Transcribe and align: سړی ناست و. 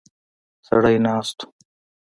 سړی 0.67 0.95
ناست 1.05 1.37
و. 1.45 1.47